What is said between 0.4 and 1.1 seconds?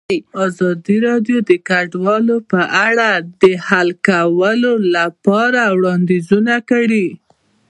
ازادي